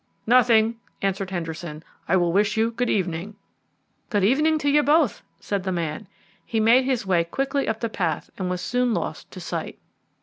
[0.25, 3.35] "Nothing," answered Henderson; "I will wish you good evening."
[4.09, 6.07] "Good evening to you both," said the man.
[6.43, 9.77] He made his way quickly up the path and was soon lost to sight.